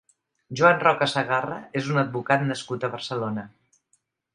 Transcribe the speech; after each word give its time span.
Joan 0.61 0.79
Roca 0.83 1.09
Sagarra 1.11 1.59
és 1.83 1.93
un 1.95 2.03
advocat 2.05 2.49
nascut 2.49 2.87
a 2.91 2.95
Barcelona. 2.99 3.51